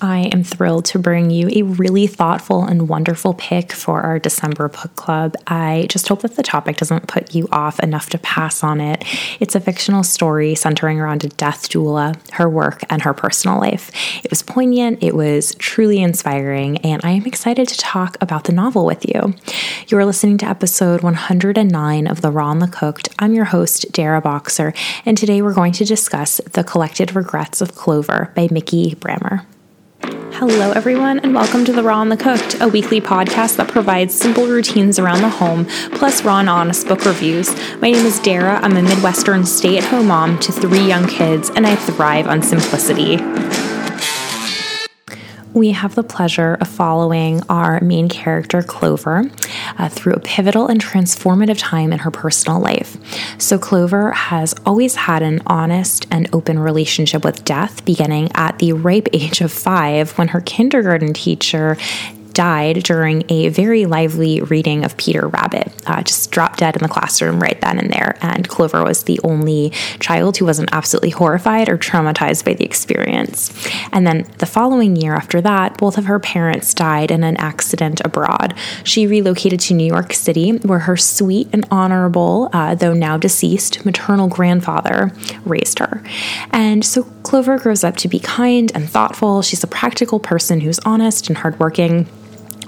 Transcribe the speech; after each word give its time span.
I 0.00 0.30
am 0.32 0.44
thrilled 0.44 0.84
to 0.86 0.98
bring 1.00 1.30
you 1.30 1.48
a 1.48 1.62
really 1.62 2.06
thoughtful 2.06 2.62
and 2.62 2.88
wonderful 2.88 3.34
pick 3.34 3.72
for 3.72 4.02
our 4.02 4.20
December 4.20 4.68
book 4.68 4.94
club. 4.94 5.34
I 5.48 5.86
just 5.90 6.06
hope 6.06 6.22
that 6.22 6.36
the 6.36 6.44
topic 6.44 6.76
doesn't 6.76 7.08
put 7.08 7.34
you 7.34 7.48
off 7.50 7.80
enough 7.80 8.08
to 8.10 8.18
pass 8.18 8.62
on 8.62 8.80
it. 8.80 9.04
It's 9.40 9.56
a 9.56 9.60
fictional 9.60 10.04
story 10.04 10.54
centering 10.54 11.00
around 11.00 11.24
a 11.24 11.28
death 11.30 11.68
doula, 11.68 12.16
her 12.32 12.48
work, 12.48 12.82
and 12.88 13.02
her 13.02 13.12
personal 13.12 13.58
life. 13.58 13.90
It 14.22 14.30
was 14.30 14.40
poignant, 14.40 15.02
it 15.02 15.16
was 15.16 15.56
truly 15.56 16.00
inspiring, 16.00 16.78
and 16.78 17.04
I 17.04 17.10
am 17.10 17.26
excited 17.26 17.66
to 17.66 17.76
talk 17.76 18.16
about 18.20 18.44
the 18.44 18.52
novel 18.52 18.86
with 18.86 19.04
you. 19.04 19.34
You 19.88 19.98
are 19.98 20.06
listening 20.06 20.38
to 20.38 20.46
episode 20.46 21.02
109 21.02 22.06
of 22.06 22.22
The 22.22 22.30
Raw 22.30 22.52
and 22.52 22.62
the 22.62 22.68
Cooked. 22.68 23.08
I'm 23.18 23.34
your 23.34 23.46
host, 23.46 23.90
Dara 23.90 24.20
Boxer, 24.20 24.72
and 25.04 25.18
today 25.18 25.42
we're 25.42 25.54
going 25.54 25.72
to 25.72 25.84
discuss 25.84 26.40
The 26.52 26.62
Collected 26.62 27.16
Regrets 27.16 27.60
of 27.60 27.74
Clover 27.74 28.32
by 28.36 28.46
Mikki 28.52 28.94
Brammer. 28.94 29.44
Hello, 30.38 30.70
everyone, 30.70 31.18
and 31.18 31.34
welcome 31.34 31.64
to 31.64 31.72
The 31.72 31.82
Raw 31.82 32.00
and 32.00 32.12
the 32.12 32.16
Cooked, 32.16 32.60
a 32.60 32.68
weekly 32.68 33.00
podcast 33.00 33.56
that 33.56 33.66
provides 33.66 34.14
simple 34.14 34.46
routines 34.46 35.00
around 35.00 35.22
the 35.22 35.28
home, 35.28 35.64
plus 35.96 36.22
raw 36.22 36.38
and 36.38 36.48
honest 36.48 36.86
book 36.86 37.04
reviews. 37.04 37.52
My 37.80 37.90
name 37.90 38.06
is 38.06 38.20
Dara. 38.20 38.60
I'm 38.62 38.76
a 38.76 38.82
Midwestern 38.82 39.44
stay 39.44 39.78
at 39.78 39.82
home 39.82 40.06
mom 40.06 40.38
to 40.38 40.52
three 40.52 40.86
young 40.86 41.08
kids, 41.08 41.50
and 41.50 41.66
I 41.66 41.74
thrive 41.74 42.28
on 42.28 42.42
simplicity 42.42 43.16
we 45.54 45.72
have 45.72 45.96
the 45.96 46.04
pleasure 46.04 46.56
of 46.60 46.68
following 46.68 47.42
our 47.48 47.80
main 47.80 48.08
character, 48.08 48.62
Clover, 48.62 49.24
uh, 49.78 49.88
through 49.88 50.14
a 50.14 50.20
pivotal 50.20 50.66
and 50.68 50.82
transformative 50.82 51.58
time 51.58 51.92
in 51.92 52.00
her 52.00 52.10
personal 52.10 52.60
life. 52.60 52.96
So, 53.38 53.58
Clover 53.58 54.12
has 54.12 54.54
always 54.64 54.94
had 54.94 55.22
an 55.22 55.42
honest 55.46 56.06
and 56.10 56.28
open 56.32 56.58
relationship 56.58 57.24
with 57.24 57.44
death, 57.44 57.84
beginning 57.84 58.30
at 58.34 58.58
the 58.58 58.72
ripe 58.72 59.08
age 59.12 59.40
of 59.40 59.52
five 59.52 60.16
when 60.18 60.28
her 60.28 60.40
kindergarten 60.40 61.12
teacher 61.12 61.76
died 62.38 62.84
during 62.84 63.24
a 63.30 63.48
very 63.48 63.84
lively 63.84 64.40
reading 64.42 64.84
of 64.84 64.96
Peter 64.96 65.26
Rabbit. 65.26 65.72
Uh, 65.88 66.00
just 66.04 66.30
dropped 66.30 66.60
dead 66.60 66.76
in 66.76 66.82
the 66.84 66.88
classroom 66.88 67.40
right 67.40 67.60
then 67.60 67.80
and 67.80 67.90
there. 67.90 68.16
And 68.20 68.48
Clover 68.48 68.84
was 68.84 69.02
the 69.02 69.18
only 69.24 69.70
child 69.98 70.36
who 70.36 70.44
wasn't 70.44 70.68
absolutely 70.70 71.10
horrified 71.10 71.68
or 71.68 71.76
traumatized 71.76 72.44
by 72.44 72.54
the 72.54 72.64
experience. 72.64 73.52
And 73.92 74.06
then 74.06 74.24
the 74.38 74.46
following 74.46 74.94
year 74.94 75.16
after 75.16 75.40
that, 75.40 75.78
both 75.78 75.98
of 75.98 76.04
her 76.04 76.20
parents 76.20 76.72
died 76.74 77.10
in 77.10 77.24
an 77.24 77.36
accident 77.38 78.00
abroad. 78.04 78.54
She 78.84 79.08
relocated 79.08 79.58
to 79.62 79.74
New 79.74 79.86
York 79.86 80.12
City, 80.12 80.58
where 80.58 80.78
her 80.78 80.96
sweet 80.96 81.48
and 81.52 81.66
honorable, 81.72 82.50
uh, 82.52 82.76
though 82.76 82.94
now 82.94 83.16
deceased, 83.16 83.84
maternal 83.84 84.28
grandfather 84.28 85.10
raised 85.44 85.80
her. 85.80 86.04
And 86.52 86.84
so 86.84 87.02
Clover 87.24 87.58
grows 87.58 87.82
up 87.82 87.96
to 87.96 88.06
be 88.06 88.20
kind 88.20 88.70
and 88.76 88.88
thoughtful. 88.88 89.42
She's 89.42 89.64
a 89.64 89.66
practical 89.66 90.20
person 90.20 90.60
who's 90.60 90.78
honest 90.80 91.28
and 91.28 91.38
hardworking. 91.38 92.06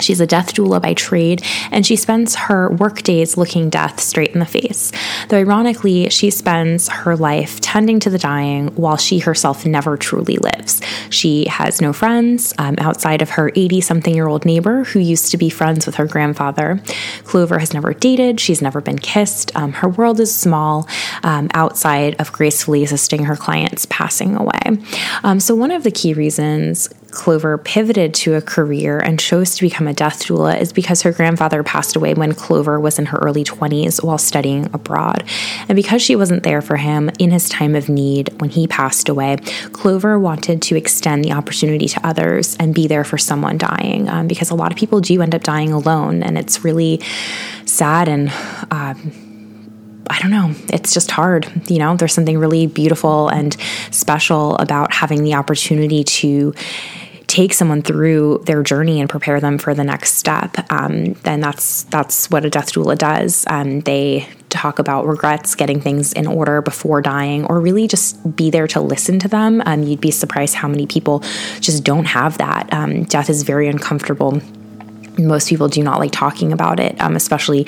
She's 0.00 0.20
a 0.20 0.26
death 0.26 0.54
doula 0.54 0.80
by 0.80 0.94
trade, 0.94 1.42
and 1.70 1.86
she 1.86 1.96
spends 1.96 2.34
her 2.34 2.70
work 2.70 3.02
days 3.02 3.36
looking 3.36 3.70
death 3.70 4.00
straight 4.00 4.32
in 4.32 4.40
the 4.40 4.46
face. 4.46 4.92
Though 5.28 5.38
ironically, 5.38 6.08
she 6.10 6.30
spends 6.30 6.88
her 6.88 7.16
life 7.16 7.60
tending 7.60 8.00
to 8.00 8.10
the 8.10 8.18
dying 8.18 8.68
while 8.74 8.96
she 8.96 9.18
herself 9.20 9.66
never 9.66 9.96
truly 9.96 10.36
lives. 10.36 10.80
She 11.10 11.46
has 11.48 11.80
no 11.80 11.92
friends 11.92 12.54
um, 12.58 12.76
outside 12.78 13.22
of 13.22 13.30
her 13.30 13.50
80 13.54 13.80
something 13.80 14.14
year 14.14 14.28
old 14.28 14.44
neighbor 14.44 14.84
who 14.84 14.98
used 14.98 15.30
to 15.30 15.36
be 15.36 15.50
friends 15.50 15.86
with 15.86 15.96
her 15.96 16.06
grandfather. 16.06 16.80
Clover 17.24 17.58
has 17.58 17.74
never 17.74 17.92
dated, 17.92 18.40
she's 18.40 18.62
never 18.62 18.80
been 18.80 18.98
kissed. 18.98 19.54
Um, 19.56 19.72
her 19.72 19.88
world 19.88 20.20
is 20.20 20.34
small 20.34 20.88
um, 21.22 21.48
outside 21.54 22.16
of 22.20 22.32
gracefully 22.32 22.82
assisting 22.84 23.24
her 23.24 23.36
clients 23.36 23.86
passing 23.86 24.36
away. 24.36 24.78
Um, 25.24 25.40
so, 25.40 25.54
one 25.54 25.70
of 25.70 25.82
the 25.82 25.90
key 25.90 26.14
reasons 26.14 26.88
Clover 27.10 27.58
pivoted 27.58 28.14
to 28.14 28.34
a 28.34 28.42
career 28.42 28.98
and 28.98 29.18
chose 29.18 29.54
to 29.56 29.62
become 29.62 29.88
a 29.88 29.94
death 29.94 30.24
doula 30.24 30.60
is 30.60 30.72
because 30.72 31.02
her 31.02 31.12
grandfather 31.12 31.62
passed 31.62 31.96
away 31.96 32.14
when 32.14 32.34
Clover 32.34 32.78
was 32.78 32.98
in 32.98 33.06
her 33.06 33.18
early 33.18 33.44
20s 33.44 34.02
while 34.02 34.18
studying 34.18 34.66
abroad. 34.74 35.24
And 35.68 35.76
because 35.76 36.02
she 36.02 36.16
wasn't 36.16 36.42
there 36.42 36.60
for 36.60 36.76
him 36.76 37.10
in 37.18 37.30
his 37.30 37.48
time 37.48 37.74
of 37.74 37.88
need 37.88 38.30
when 38.40 38.50
he 38.50 38.66
passed 38.66 39.08
away, 39.08 39.36
Clover 39.72 40.18
wanted 40.18 40.60
to 40.62 40.76
extend 40.76 41.24
the 41.24 41.32
opportunity 41.32 41.88
to 41.88 42.06
others 42.06 42.56
and 42.60 42.74
be 42.74 42.86
there 42.86 43.04
for 43.04 43.18
someone 43.18 43.58
dying 43.58 44.08
um, 44.08 44.28
because 44.28 44.50
a 44.50 44.54
lot 44.54 44.70
of 44.70 44.78
people 44.78 45.00
do 45.00 45.22
end 45.22 45.34
up 45.34 45.42
dying 45.42 45.72
alone. 45.72 46.22
And 46.22 46.36
it's 46.36 46.64
really 46.64 47.00
sad 47.64 48.08
and. 48.08 48.32
Um, 48.70 49.27
I 50.10 50.18
don't 50.20 50.30
know, 50.30 50.54
it's 50.72 50.92
just 50.92 51.10
hard. 51.10 51.50
You 51.70 51.78
know, 51.78 51.96
there's 51.96 52.14
something 52.14 52.38
really 52.38 52.66
beautiful 52.66 53.28
and 53.28 53.56
special 53.90 54.56
about 54.56 54.92
having 54.92 55.24
the 55.24 55.34
opportunity 55.34 56.04
to 56.04 56.54
take 57.28 57.52
someone 57.52 57.82
through 57.82 58.42
their 58.46 58.62
journey 58.62 59.00
and 59.00 59.08
prepare 59.08 59.38
them 59.38 59.58
for 59.58 59.74
the 59.74 59.84
next 59.84 60.14
step. 60.14 60.56
Um, 60.72 61.12
then 61.24 61.40
that's 61.40 61.84
that's 61.84 62.30
what 62.30 62.44
a 62.44 62.50
death 62.50 62.72
doula 62.72 62.96
does. 62.96 63.44
Um, 63.48 63.80
they 63.80 64.26
talk 64.48 64.78
about 64.78 65.06
regrets, 65.06 65.54
getting 65.54 65.78
things 65.80 66.14
in 66.14 66.26
order 66.26 66.62
before 66.62 67.02
dying, 67.02 67.44
or 67.44 67.60
really 67.60 67.86
just 67.86 68.34
be 68.34 68.50
there 68.50 68.66
to 68.68 68.80
listen 68.80 69.18
to 69.20 69.28
them. 69.28 69.62
Um, 69.66 69.82
you'd 69.82 70.00
be 70.00 70.10
surprised 70.10 70.54
how 70.54 70.68
many 70.68 70.86
people 70.86 71.20
just 71.60 71.84
don't 71.84 72.06
have 72.06 72.38
that. 72.38 72.72
Um, 72.72 73.04
death 73.04 73.28
is 73.28 73.42
very 73.42 73.68
uncomfortable 73.68 74.40
most 75.18 75.48
people 75.48 75.68
do 75.68 75.82
not 75.82 75.98
like 75.98 76.12
talking 76.12 76.52
about 76.52 76.78
it 76.78 76.98
um, 77.00 77.16
especially 77.16 77.66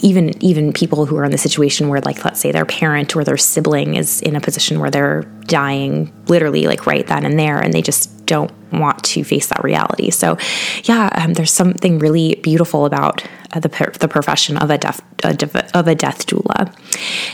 even 0.00 0.40
even 0.42 0.72
people 0.72 1.06
who 1.06 1.16
are 1.16 1.24
in 1.24 1.30
the 1.30 1.38
situation 1.38 1.88
where 1.88 2.00
like 2.00 2.24
let's 2.24 2.40
say 2.40 2.52
their 2.52 2.66
parent 2.66 3.14
or 3.14 3.24
their 3.24 3.36
sibling 3.36 3.94
is 3.94 4.20
in 4.22 4.36
a 4.36 4.40
position 4.40 4.80
where 4.80 4.90
they're 4.90 5.22
dying 5.46 6.12
literally 6.26 6.66
like 6.66 6.86
right 6.86 7.06
then 7.06 7.24
and 7.24 7.38
there 7.38 7.58
and 7.58 7.72
they 7.72 7.82
just 7.82 8.26
don't 8.26 8.52
want 8.70 9.02
to 9.02 9.24
face 9.24 9.46
that 9.46 9.64
reality. 9.64 10.10
So 10.10 10.36
yeah 10.84 11.08
um, 11.14 11.34
there's 11.34 11.52
something 11.52 11.98
really 11.98 12.34
beautiful 12.36 12.84
about 12.84 13.24
the, 13.54 13.96
the 14.00 14.08
profession 14.08 14.56
of 14.58 14.70
a 14.70 14.78
death 14.78 15.02
of 15.24 15.88
a 15.88 15.94
death 15.96 16.26
doula. 16.26 16.72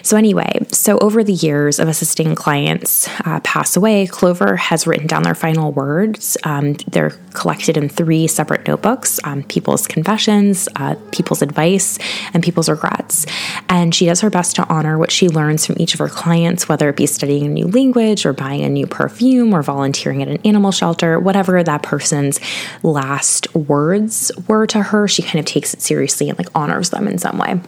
So 0.03 0.17
anyway, 0.17 0.61
so 0.71 0.99
over 1.01 1.23
the 1.23 1.35
years 1.35 1.79
of 1.79 1.87
assisting 1.87 2.35
clients 2.35 3.09
uh, 3.27 3.41
pass 3.41 3.77
away, 3.77 4.07
Clover 4.07 4.57
has 4.57 4.87
written 4.87 5.07
down 5.07 5.23
their 5.23 5.35
final 5.35 5.71
words. 5.73 6.39
Um, 6.45 6.75
they're 6.89 7.11
collected 7.35 7.77
in 7.77 7.89
three 7.89 8.27
separate 8.27 8.67
notebooks: 8.67 9.21
um, 9.25 9.43
people's 9.43 9.87
confessions, 9.87 10.69
uh, 10.77 10.95
people's 11.13 11.43
advice, 11.43 11.99
and 12.33 12.43
people's 12.43 12.69
regrets. 12.69 13.27
And 13.69 13.95
she 13.95 14.07
does 14.07 14.21
her 14.21 14.31
best 14.31 14.57
to 14.57 14.69
honor 14.69 14.97
what 14.99 15.11
she 15.11 15.29
learns 15.29 15.67
from 15.67 15.77
each 15.79 15.95
of 15.95 15.99
her 15.99 16.09
clients, 16.09 16.69
whether 16.69 16.89
it 16.89 16.97
be 16.97 17.07
studying 17.07 17.47
a 17.47 17.49
new 17.49 17.67
language 17.67 18.25
or 18.25 18.33
buying 18.33 18.63
a 18.63 18.69
new 18.69 18.87
perfume 18.87 19.53
or 19.53 19.63
volunteering 19.63 20.23
at 20.23 20.29
an 20.29 20.39
animal 20.45 20.71
shelter, 20.71 21.19
whatever 21.19 21.63
that 21.63 21.83
person's 21.83 22.41
last 22.83 23.53
words 23.55 24.31
were 24.49 24.67
to 24.69 24.83
her. 24.83 25.09
She 25.09 25.23
kind 25.23 25.39
of 25.39 25.45
takes 25.45 25.75
it 25.75 25.83
seriously 25.83 26.04
seriously 26.09 26.29
and 26.29 26.39
like 26.39 26.49
honors 26.55 26.91
them 26.91 27.09
in 27.09 27.19
some 27.19 27.39
way. 27.39 27.61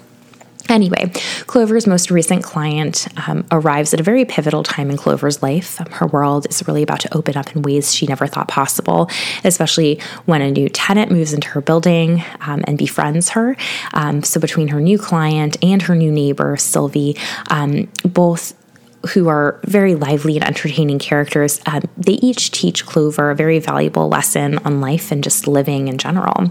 Anyway, 0.69 1.13
Clover's 1.47 1.87
most 1.87 2.11
recent 2.11 2.43
client 2.43 3.07
um, 3.29 3.47
arrives 3.53 3.95
at 3.95 4.01
a 4.01 4.03
very 4.03 4.25
pivotal 4.25 4.65
time 4.65 4.91
in 4.91 4.97
Clover's 4.97 5.41
life. 5.41 5.79
Her 5.93 6.09
world 6.09 6.49
is 6.51 6.67
really 6.67 6.83
about 6.83 6.99
to 7.01 7.17
open 7.17 7.37
up 7.37 7.55
in 7.55 7.63
ways 7.63 7.95
she 7.95 8.05
never 8.05 8.27
thought 8.27 8.49
possible, 8.49 9.09
especially 9.45 10.01
when 10.25 10.43
a 10.43 10.51
new 10.51 10.69
tenant 10.69 11.13
moves 11.13 11.33
into 11.33 11.47
her 11.51 11.61
building 11.61 12.25
um, 12.41 12.65
and 12.67 12.77
befriends 12.77 13.29
her. 13.31 13.57
Um, 13.95 14.25
so, 14.25 14.41
between 14.41 14.67
her 14.69 14.81
new 14.81 14.99
client 14.99 15.57
and 15.63 15.83
her 15.83 15.95
new 15.95 16.11
neighbor, 16.11 16.57
Sylvie, 16.57 17.17
um, 17.49 17.89
both 18.05 18.53
who 19.07 19.29
are 19.29 19.61
very 19.65 19.95
lively 19.95 20.37
and 20.37 20.45
entertaining 20.45 20.99
characters, 20.99 21.61
um, 21.67 21.83
they 21.97 22.15
each 22.15 22.51
teach 22.51 22.85
Clover 22.87 23.31
a 23.31 23.35
very 23.35 23.59
valuable 23.59 24.09
lesson 24.09 24.59
on 24.59 24.81
life 24.81 25.11
and 25.11 25.23
just 25.23 25.47
living 25.47 25.89
in 25.89 25.99
general. 25.99 26.51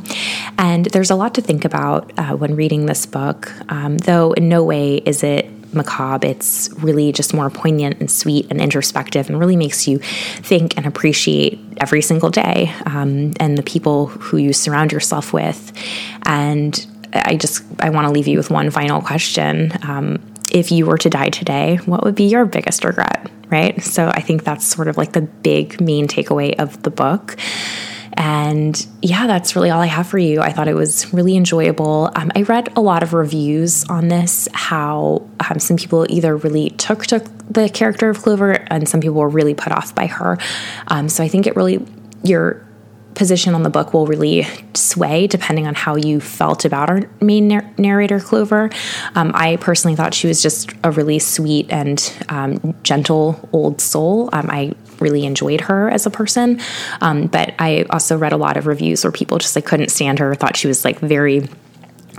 And 0.58 0.86
there's 0.88 1.12
a 1.12 1.16
lot 1.16 1.34
to 1.36 1.42
think 1.42 1.66
about 1.66 2.12
uh, 2.18 2.36
when 2.36 2.56
reading 2.56 2.86
this 2.86 3.06
book, 3.06 3.52
um, 3.72 3.98
though 4.00 4.34
in 4.34 4.50
no 4.50 4.64
way 4.64 4.96
is 4.98 5.24
it 5.24 5.50
macabre. 5.74 6.26
It's 6.28 6.70
really 6.78 7.12
just 7.12 7.34
more 7.34 7.50
poignant 7.50 8.00
and 8.00 8.10
sweet 8.10 8.48
and 8.50 8.62
introspective 8.62 9.30
and 9.30 9.40
really 9.40 9.58
makes 9.58 9.88
you 9.88 10.00
think 10.00 10.78
and 10.78 10.86
appreciate 10.86 11.60
every 11.78 12.02
single 12.02 12.30
day 12.30 12.74
um, 12.86 13.34
and 13.40 13.58
the 13.58 13.64
people 13.64 14.08
who 14.08 14.38
you 14.38 14.54
surround 14.54 14.92
yourself 14.92 15.34
with. 15.34 15.74
And 16.24 16.86
I 17.14 17.36
just 17.36 17.64
I 17.80 17.90
want 17.90 18.08
to 18.08 18.12
leave 18.12 18.28
you 18.28 18.38
with 18.38 18.50
one 18.50 18.70
final 18.72 19.02
question. 19.02 19.72
Um, 19.84 20.22
if 20.56 20.72
you 20.72 20.86
were 20.86 20.98
to 20.98 21.10
die 21.10 21.28
today, 21.28 21.76
what 21.86 22.02
would 22.06 22.16
be 22.16 22.24
your 22.24 22.46
biggest 22.46 22.86
regret, 22.86 23.30
right? 23.50 23.84
So 23.84 24.08
I 24.08 24.22
think 24.22 24.46
that's 24.46 24.66
sort 24.66 24.88
of 24.88 24.96
like 24.96 25.12
the 25.12 25.22
big 25.22 25.82
main 25.82 26.08
takeaway 26.08 26.58
of 26.58 26.82
the 26.82 26.90
book. 26.90 27.36
And 28.14 28.88
yeah, 29.02 29.28
that's 29.28 29.58
really 29.58 29.70
all 29.70 29.82
I 29.82 29.88
have 29.88 30.08
for 30.08 30.18
you. 30.18 30.40
I 30.40 30.54
thought 30.54 30.70
it 30.70 30.74
was 30.74 31.14
really 31.14 31.36
enjoyable. 31.36 32.10
Um, 32.16 32.32
I 32.38 32.44
read 32.44 32.72
a 32.78 32.80
lot 32.80 33.04
of 33.04 33.12
reviews 33.12 33.84
on 33.90 34.08
this, 34.08 34.48
how 34.54 35.28
um, 35.50 35.60
some 35.60 35.76
people 35.76 36.06
either 36.10 36.38
really 36.38 36.70
took 36.70 37.06
to 37.08 37.20
the 37.50 37.68
character 37.68 38.10
of 38.10 38.20
Clover 38.20 38.52
and 38.52 38.88
some 38.88 39.02
people 39.02 39.18
were 39.18 39.28
really 39.28 39.56
put 39.56 39.74
off 39.74 39.94
by 39.94 40.08
her. 40.08 40.38
Um, 40.88 41.10
so 41.10 41.22
I 41.22 41.28
think 41.28 41.48
it 41.48 41.58
really, 41.58 41.86
your 42.24 42.65
position 43.16 43.56
on 43.56 43.64
the 43.64 43.70
book 43.70 43.94
will 43.94 44.06
really 44.06 44.46
sway 44.74 45.28
depending 45.28 45.66
on 45.68 45.74
how 45.74 45.96
you 45.96 46.20
felt 46.20 46.66
about 46.66 46.90
our 46.90 47.02
main 47.22 47.48
narrator, 47.78 48.20
Clover. 48.20 48.70
Um, 49.16 49.32
I 49.34 49.56
personally 49.58 49.96
thought 49.96 50.14
she 50.14 50.28
was 50.28 50.42
just 50.42 50.72
a 50.84 50.92
really 50.92 51.20
sweet 51.20 51.72
and 51.72 52.14
um, 52.30 52.76
gentle 52.84 53.50
old 53.52 53.82
soul. 53.82 54.30
Um, 54.34 54.50
I 54.50 54.74
really 55.00 55.26
enjoyed 55.26 55.62
her 55.62 55.90
as 55.90 56.06
a 56.06 56.10
person. 56.10 56.60
Um, 57.02 57.28
but 57.28 57.54
I 57.60 57.86
also 57.90 58.18
read 58.18 58.34
a 58.34 58.38
lot 58.38 58.58
of 58.58 58.68
reviews 58.68 59.04
where 59.04 59.12
people 59.12 59.38
just 59.38 59.56
like 59.56 59.66
couldn't 59.66 59.90
stand 59.90 60.20
her, 60.20 60.34
thought 60.36 60.56
she 60.56 60.68
was 60.68 60.86
like 60.86 61.00
very 61.00 61.48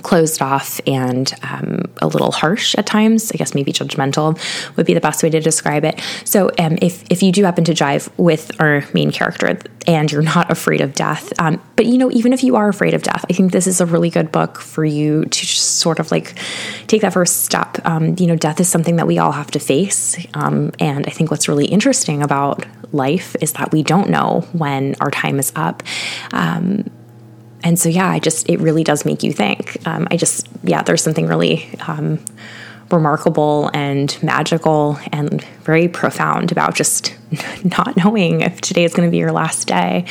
closed 0.03 0.43
off 0.43 0.81
and 0.87 1.33
um, 1.43 1.83
a 2.03 2.07
little 2.07 2.33
harsh 2.33 2.75
at 2.77 2.87
times. 2.87 3.33
I 3.33 3.37
guess 3.37 3.55
maybe 3.55 3.73
judgmental 3.73 4.39
would 4.77 4.87
be 4.87 4.95
the 4.95 5.01
best 5.01 5.23
way 5.23 5.31
to 5.31 5.41
describe 5.41 5.85
it. 5.85 6.01
So, 6.25 6.51
um, 6.59 6.79
if 6.83 7.05
if 7.11 7.23
you 7.23 7.33
do 7.33 7.45
happen 7.45 7.65
to 7.65 7.73
jive 7.73 8.09
with 8.17 8.51
our 8.61 8.85
main 8.95 9.11
character 9.11 9.59
and 9.87 10.11
you're 10.11 10.23
not 10.23 10.51
afraid 10.51 10.81
of 10.81 10.95
death, 10.95 11.33
um, 11.39 11.63
but 11.77 11.87
you 11.87 11.99
know, 11.99 12.11
even 12.11 12.33
if 12.33 12.43
you 12.43 12.57
are 12.57 12.69
afraid 12.69 12.95
of 12.95 13.03
death, 13.03 13.25
I 13.29 13.33
think 13.33 13.53
this 13.53 13.67
is 13.67 13.81
a 13.81 13.87
really 13.87 14.11
good 14.11 14.33
book 14.33 14.59
for 14.59 14.85
you 14.85 15.25
to 15.25 15.41
just 15.41 15.79
sort 15.79 15.99
of 15.99 16.11
like 16.11 16.35
take 16.87 17.03
that 17.03 17.13
first 17.13 17.45
step. 17.45 17.79
Um, 17.85 18.17
you 18.19 18.27
know, 18.27 18.37
death 18.37 18.61
is 18.61 18.69
something 18.69 18.97
that 18.97 19.07
we 19.07 19.19
all 19.19 19.33
have 19.33 19.51
to 19.53 19.59
face, 19.59 20.17
um, 20.35 20.73
and 20.81 21.07
I 21.07 21.11
think 21.11 21.31
what's 21.31 21.49
really 21.49 21.67
interesting 21.67 22.23
about 22.23 22.67
life 22.93 23.37
is 23.41 23.53
that 23.55 23.73
we 23.73 23.83
don't 23.83 24.11
know 24.11 24.47
when 24.53 24.95
our 25.01 25.11
time 25.11 25.39
is 25.39 25.53
up. 25.57 25.83
And 27.67 27.77
so 27.77 27.89
yeah 27.89 28.09
i 28.09 28.21
just 28.21 28.49
it 28.49 28.61
really 28.61 28.85
does 28.85 29.05
make 29.05 29.25
you 29.25 29.33
think 29.33 29.77
um, 29.89 30.07
i 30.13 30.17
just 30.17 30.49
yeah 30.63 30.83
there's 30.83 31.03
something 31.03 31.27
really 31.27 31.69
um, 31.89 32.21
remarkable 32.93 33.71
and 33.75 34.17
magical 34.23 34.99
and 35.13 35.43
very 35.63 35.89
profound 35.89 36.53
about 36.53 36.75
just 36.75 37.17
not 37.65 37.97
knowing 37.97 38.43
if 38.43 38.61
today 38.61 38.85
is 38.85 38.95
going 38.95 39.07
to 39.07 39.11
be 39.11 39.19
your 39.19 39.33
last 39.33 39.67
day. 39.67 40.05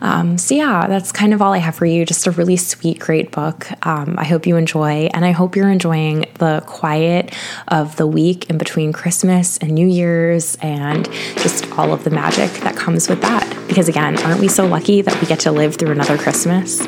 Um, 0.00 0.38
so, 0.38 0.54
yeah, 0.54 0.86
that's 0.86 1.10
kind 1.10 1.34
of 1.34 1.42
all 1.42 1.52
I 1.52 1.58
have 1.58 1.74
for 1.74 1.86
you. 1.86 2.04
Just 2.04 2.26
a 2.26 2.30
really 2.30 2.56
sweet, 2.56 2.98
great 2.98 3.32
book. 3.32 3.66
Um, 3.86 4.14
I 4.18 4.24
hope 4.24 4.46
you 4.46 4.56
enjoy, 4.56 5.08
and 5.12 5.24
I 5.24 5.32
hope 5.32 5.56
you're 5.56 5.70
enjoying 5.70 6.26
the 6.38 6.62
quiet 6.66 7.36
of 7.68 7.96
the 7.96 8.06
week 8.06 8.48
in 8.48 8.58
between 8.58 8.92
Christmas 8.92 9.58
and 9.58 9.72
New 9.72 9.88
Year's 9.88 10.56
and 10.56 11.10
just 11.36 11.70
all 11.72 11.92
of 11.92 12.04
the 12.04 12.10
magic 12.10 12.50
that 12.62 12.76
comes 12.76 13.08
with 13.08 13.20
that. 13.22 13.61
Because, 13.72 13.88
again, 13.88 14.18
aren't 14.18 14.38
we 14.38 14.48
so 14.48 14.66
lucky 14.66 15.00
that 15.00 15.18
we 15.18 15.26
get 15.26 15.40
to 15.40 15.50
live 15.50 15.76
through 15.76 15.92
another 15.92 16.18
Christmas? 16.18 16.82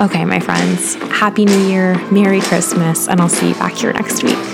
Okay, 0.00 0.24
my 0.24 0.38
friends, 0.38 0.94
Happy 1.10 1.44
New 1.44 1.66
Year, 1.66 2.00
Merry 2.12 2.40
Christmas, 2.40 3.08
and 3.08 3.20
I'll 3.20 3.28
see 3.28 3.48
you 3.48 3.54
back 3.54 3.72
here 3.72 3.92
next 3.92 4.22
week. 4.22 4.47